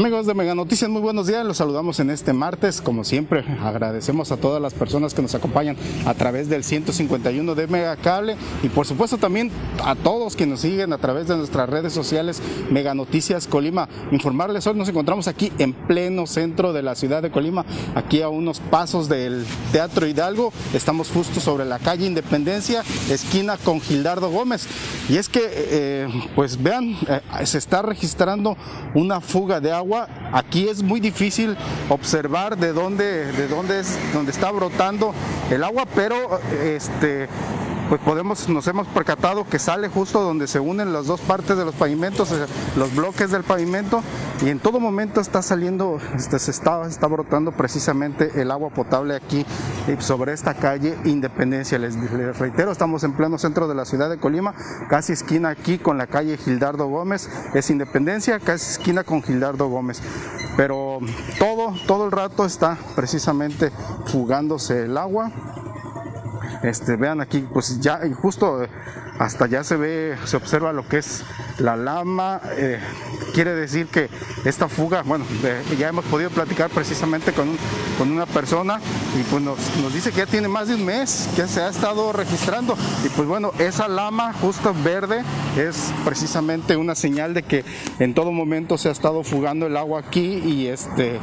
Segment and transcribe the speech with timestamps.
[0.00, 1.44] Amigos de Mega Noticias, muy buenos días.
[1.44, 2.80] Los saludamos en este martes.
[2.80, 5.76] Como siempre, agradecemos a todas las personas que nos acompañan
[6.06, 9.50] a través del 151 de Mega Cable y por supuesto también
[9.84, 12.40] a todos que nos siguen a través de nuestras redes sociales
[12.70, 13.90] Mega Noticias Colima.
[14.10, 18.30] Informarles, hoy nos encontramos aquí en pleno centro de la ciudad de Colima, aquí a
[18.30, 20.50] unos pasos del Teatro Hidalgo.
[20.72, 24.66] Estamos justo sobre la calle Independencia, esquina con Gildardo Gómez.
[25.10, 28.56] Y es que, eh, pues vean, eh, se está registrando
[28.94, 29.89] una fuga de agua.
[30.32, 31.56] Aquí es muy difícil
[31.88, 35.12] observar de dónde, de dónde es, donde está brotando
[35.50, 37.28] el agua, pero este
[37.90, 41.64] pues podemos, nos hemos percatado que sale justo donde se unen las dos partes de
[41.64, 42.32] los pavimentos,
[42.76, 44.00] los bloques del pavimento,
[44.42, 49.16] y en todo momento está saliendo, este, se está, está brotando precisamente el agua potable
[49.16, 49.44] aquí
[49.88, 51.80] eh, sobre esta calle Independencia.
[51.80, 54.54] Les, les, reitero, estamos en pleno centro de la ciudad de Colima,
[54.88, 60.00] casi esquina aquí con la calle Gildardo Gómez, es Independencia, casi esquina con Gildardo Gómez.
[60.56, 61.00] Pero
[61.40, 63.72] todo, todo el rato está precisamente
[64.06, 65.32] fugándose el agua
[66.62, 68.66] este, vean aquí, pues ya justo
[69.18, 71.24] hasta ya se ve, se observa lo que es
[71.58, 72.40] la lama.
[72.56, 72.80] Eh,
[73.32, 74.08] quiere decir que
[74.44, 75.24] esta fuga, bueno,
[75.78, 77.48] ya hemos podido platicar precisamente con,
[77.98, 78.80] con una persona
[79.18, 81.68] y pues nos, nos, dice que ya tiene más de un mes que se ha
[81.68, 82.76] estado registrando.
[83.04, 85.22] Y pues bueno, esa lama justo verde
[85.56, 87.64] es precisamente una señal de que
[87.98, 91.18] en todo momento se ha estado fugando el agua aquí y este,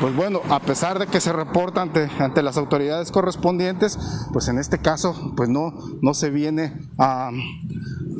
[0.00, 3.98] pues bueno, a pesar de que se reporta ante, ante las autoridades correspondientes,
[4.32, 7.30] pues en este caso, pues no, no se viene a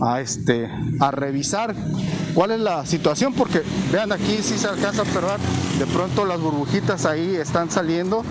[0.00, 0.68] a, este,
[1.00, 1.74] a revisar
[2.34, 5.38] cuál es la situación, porque vean aquí si se alcanza a observar,
[5.78, 8.24] de pronto las burbujitas ahí están saliendo.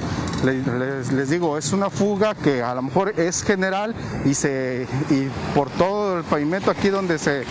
[0.43, 5.69] Les, digo, es una fuga que a lo mejor es general y, se, y por
[5.69, 7.45] todo el pavimento aquí donde se,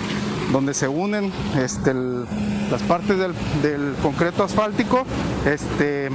[0.52, 5.06] donde se unen este, las partes del, del, concreto asfáltico,
[5.46, 6.10] este,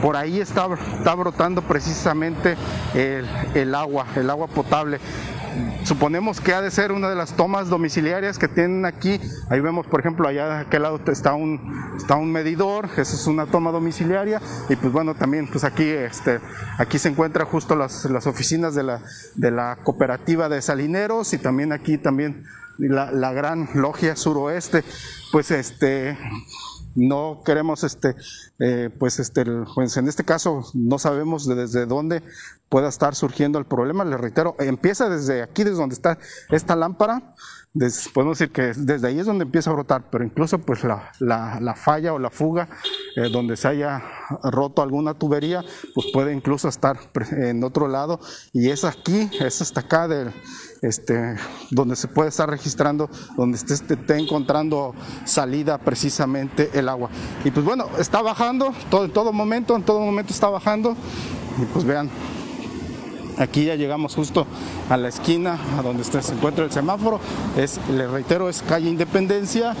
[0.00, 2.56] por ahí está, está brotando precisamente
[2.94, 4.98] el, el agua, el agua potable
[5.84, 9.20] suponemos que ha de ser una de las tomas domiciliarias que tienen aquí.
[9.50, 13.26] Ahí vemos, por ejemplo, allá de aquel lado está un, está un medidor, eso es
[13.26, 14.40] una toma domiciliaria.
[14.68, 16.40] Y pues bueno, también pues aquí, este,
[16.78, 19.02] aquí se encuentran justo las, las oficinas de la,
[19.34, 22.44] de la cooperativa de salineros y también aquí también
[22.88, 24.84] la, gran logia suroeste.
[25.30, 26.18] Pues este
[26.94, 28.14] no queremos este
[28.58, 32.22] eh, pues este pues en este caso no sabemos desde dónde
[32.68, 36.18] pueda estar surgiendo el problema les reitero empieza desde aquí desde donde está
[36.50, 37.34] esta lámpara
[38.12, 42.12] podemos decir que desde ahí es donde empieza a brotar, pero incluso pues la falla
[42.12, 42.68] o la fuga
[43.16, 44.02] eh, donde se haya
[44.42, 45.64] roto alguna tubería,
[45.94, 46.98] pues puede incluso estar
[47.30, 48.20] en otro lado
[48.52, 50.32] y es aquí, es hasta acá del,
[50.82, 51.36] este,
[51.70, 54.94] donde se puede estar registrando, donde esté, encontrando
[55.24, 57.08] salida precisamente el agua.
[57.44, 60.96] Y pues bueno, está bajando todo, en todo momento, en todo momento está bajando
[61.60, 62.10] y pues vean,
[63.38, 64.46] Aquí ya llegamos justo
[64.90, 67.18] a la esquina a donde se encuentra el semáforo.
[67.56, 69.74] Es, le reitero, es calle Independencia,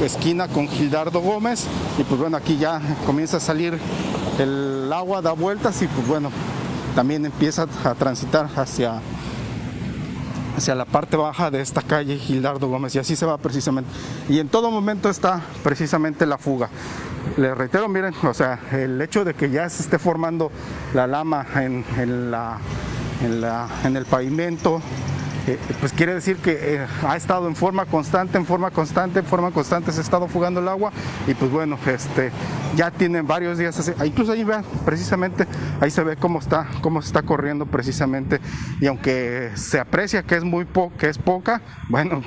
[0.00, 1.66] esquina con Gildardo Gómez.
[1.98, 3.76] Y pues bueno, aquí ya comienza a salir
[4.38, 6.30] el agua, da vueltas y pues bueno,
[6.94, 9.00] también empieza a transitar hacia,
[10.56, 13.90] hacia la parte baja de esta calle Gildardo Gómez y así se va precisamente.
[14.28, 16.68] Y en todo momento está precisamente la fuga.
[17.36, 20.50] Les reitero, miren, o sea, el hecho de que ya se esté formando
[20.94, 22.58] la lama en, en la
[23.22, 24.82] en, la, en el pavimento,
[25.46, 29.24] eh, pues quiere decir que eh, ha estado en forma constante, en forma constante, en
[29.24, 30.92] forma constante se ha estado fugando el agua
[31.26, 32.30] y pues bueno, este,
[32.76, 35.46] ya tienen varios días, así, incluso ahí vean, precisamente,
[35.80, 38.40] ahí se ve cómo está, cómo se está corriendo precisamente
[38.80, 42.22] y aunque se aprecia que es muy po que es poca, bueno,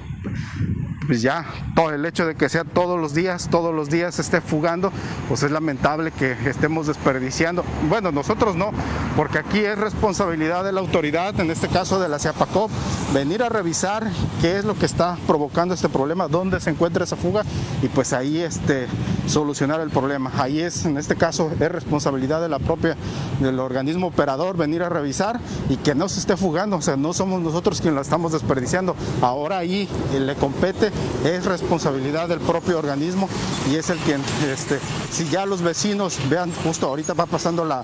[1.07, 1.45] pues ya
[1.75, 4.91] todo el hecho de que sea todos los días, todos los días esté fugando,
[5.27, 7.63] pues es lamentable que estemos desperdiciando.
[7.89, 8.71] Bueno, nosotros no,
[9.15, 12.71] porque aquí es responsabilidad de la autoridad, en este caso de la CIAPACOP,
[13.13, 14.07] venir a revisar
[14.41, 17.43] qué es lo que está provocando este problema, dónde se encuentra esa fuga
[17.81, 18.87] y pues ahí este,
[19.27, 20.31] solucionar el problema.
[20.37, 22.95] Ahí es, en este caso, es responsabilidad de la propia,
[23.39, 27.13] del organismo operador venir a revisar y que no se esté fugando, o sea, no
[27.13, 28.95] somos nosotros quienes la estamos desperdiciando.
[29.21, 29.87] Ahora ahí
[30.17, 30.91] le compete
[31.23, 33.27] es responsabilidad del propio organismo
[33.69, 34.79] y es el quien, este,
[35.11, 37.83] si ya los vecinos vean, justo ahorita va pasando la,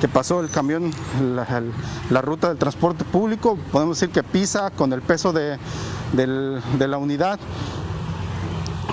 [0.00, 0.92] que pasó el camión,
[2.10, 5.58] la, ruta del transporte público, podemos decir que pisa con el peso de,
[6.12, 7.38] del, de la unidad,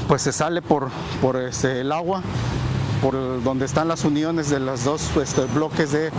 [0.07, 0.89] pues se sale por,
[1.21, 2.21] por este, el agua
[3.01, 6.11] por donde están las uniones de los dos este, bloques de,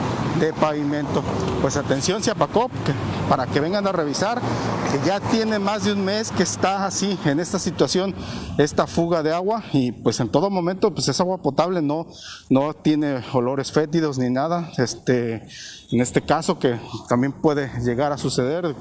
[0.60, 1.22] pavimento.
[1.60, 2.70] Pues atención Ciapacop,
[3.28, 4.40] para que vengan a revisar,
[4.86, 8.14] que ya tiene más de un mes que está así, en esta situación,
[8.58, 9.62] esta fuga de agua.
[9.72, 12.06] Y pues en todo momento pues es agua potable, no,
[12.50, 14.70] no tiene olores fétidos ni nada.
[14.78, 15.46] Este,
[15.90, 16.78] en este caso que
[17.08, 18.74] también puede llegar a suceder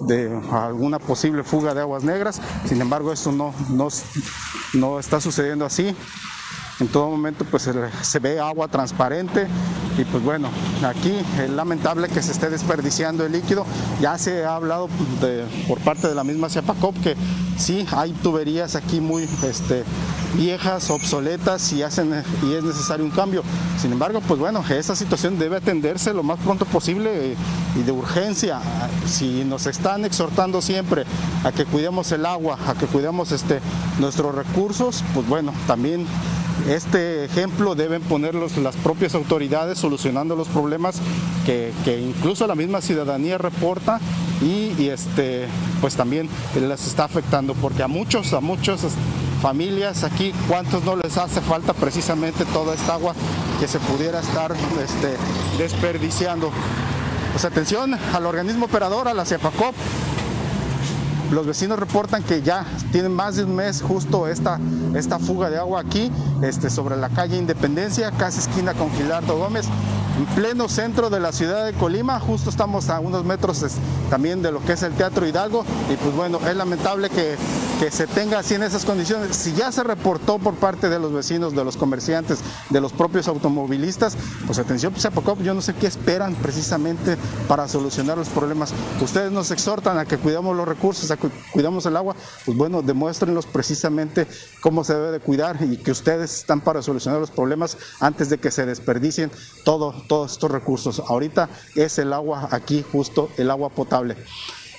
[0.00, 3.88] de alguna posible fuga de aguas negras, sin embargo esto no, no,
[4.74, 5.94] no está sucediendo así,
[6.80, 7.68] en todo momento pues
[8.02, 9.46] se ve agua transparente
[9.96, 10.48] y pues bueno,
[10.84, 13.64] aquí es lamentable que se esté desperdiciando el líquido.
[14.00, 14.88] Ya se ha hablado
[15.68, 17.16] por parte de la misma CEPACOP que
[17.56, 19.84] sí hay tuberías aquí muy este,
[20.36, 23.44] viejas, obsoletas y, hacen, y es necesario un cambio.
[23.80, 27.36] Sin embargo, pues bueno, esta situación debe atenderse lo más pronto posible
[27.76, 28.60] y de urgencia.
[29.06, 31.04] Si nos están exhortando siempre
[31.44, 33.60] a que cuidemos el agua, a que cuidemos este,
[34.00, 36.06] nuestros recursos, pues bueno, también
[36.68, 41.00] este ejemplo deben ponerlos las propias autoridades solucionando los problemas
[41.44, 44.00] que, incluso la misma ciudadanía reporta
[44.42, 45.46] y, este,
[45.80, 48.80] pues también les está afectando porque a muchos, a muchas
[49.42, 53.14] familias aquí, ¿cuántos no les hace falta precisamente toda esta agua
[53.60, 54.52] que se pudiera estar
[54.82, 55.16] este,
[55.58, 56.50] desperdiciando?
[57.32, 59.74] Pues atención al organismo operador, a la CEPACOP,
[61.34, 64.58] los vecinos reportan que ya tienen más de un mes justo esta,
[64.94, 66.10] esta fuga de agua aquí,
[66.42, 69.66] este, sobre la calle Independencia, casi esquina con Gilardo Gómez
[70.16, 73.64] en pleno centro de la ciudad de Colima, justo estamos a unos metros
[74.10, 75.64] también de lo que es el Teatro Hidalgo.
[75.92, 77.36] Y pues bueno, es lamentable que,
[77.78, 79.36] que se tenga así en esas condiciones.
[79.36, 82.40] Si ya se reportó por parte de los vecinos, de los comerciantes,
[82.70, 84.16] de los propios automovilistas,
[84.46, 87.16] pues atención, pues poco yo no sé qué esperan precisamente
[87.48, 88.72] para solucionar los problemas.
[89.00, 92.82] Ustedes nos exhortan a que cuidamos los recursos, a que cuidamos el agua, pues bueno,
[92.82, 94.26] demuéstrenlos precisamente
[94.60, 98.38] cómo se debe de cuidar y que ustedes están para solucionar los problemas antes de
[98.38, 99.30] que se desperdicien
[99.64, 101.02] todo todos estos recursos.
[101.06, 104.16] Ahorita es el agua aquí, justo el agua potable.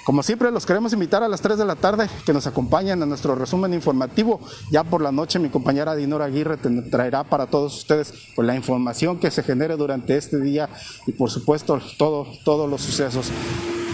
[0.06, 3.08] Como siempre, los queremos invitar a las 3 de la tarde que nos acompañen a
[3.08, 4.40] nuestro resumen informativo.
[4.70, 6.58] Ya por la noche mi compañera Dinora Aguirre
[6.92, 10.70] traerá para todos ustedes pues, la información que se genere durante este día
[11.08, 13.32] y por supuesto todo, todos los sucesos.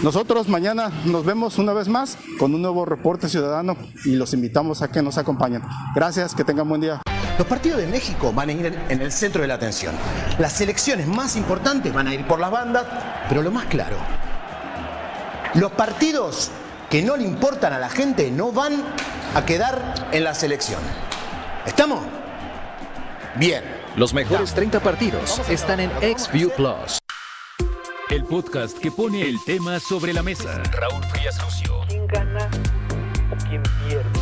[0.02, 3.74] Nosotros mañana nos vemos una vez más con un nuevo reporte ciudadano
[4.04, 5.62] y los invitamos a que nos acompañen.
[5.94, 7.00] Gracias, que tengan buen día.
[7.38, 9.94] Los partidos de México van a ir en el centro de la atención.
[10.38, 12.84] Las elecciones más importantes van a ir por las bandas,
[13.30, 13.96] pero lo más claro,
[15.54, 16.50] los partidos
[16.90, 18.82] que no le importan a la gente no van
[19.34, 20.80] a quedar en la selección.
[21.66, 22.00] ¿Estamos?
[23.36, 23.62] Bien.
[23.96, 26.98] Los mejores 30 partidos están en XView Plus.
[28.08, 30.62] El podcast que pone el tema sobre la mesa.
[30.70, 31.80] Raúl Frías Lucio.
[31.88, 32.48] ¿Quién gana
[33.30, 34.21] o quién pierde?